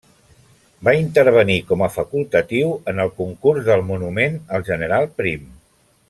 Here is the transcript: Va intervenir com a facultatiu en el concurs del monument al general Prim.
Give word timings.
Va 0.87 0.93
intervenir 0.99 1.57
com 1.73 1.83
a 1.87 1.91
facultatiu 1.99 2.73
en 2.93 3.01
el 3.05 3.11
concurs 3.21 3.67
del 3.71 3.83
monument 3.93 4.39
al 4.57 4.65
general 4.71 5.07
Prim. 5.21 5.45